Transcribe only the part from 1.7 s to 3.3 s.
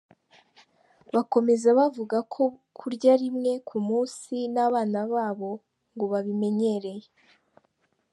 bavuga ko kurya